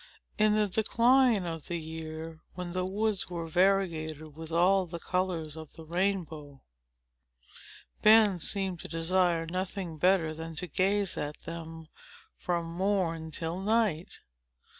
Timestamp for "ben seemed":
8.01-8.79